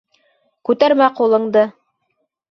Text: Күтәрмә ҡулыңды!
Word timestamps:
Күтәрмә 0.69 1.09
ҡулыңды! 1.19 1.63